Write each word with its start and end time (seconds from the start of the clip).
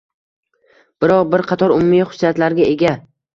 biroq 1.05 1.29
bir 1.35 1.43
qator 1.51 1.75
umumiy 1.75 2.03
xususiyatlarga 2.07 2.67
ega. 2.73 2.97